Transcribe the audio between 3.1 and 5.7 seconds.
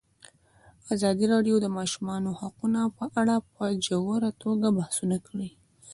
اړه په ژوره توګه بحثونه کړي.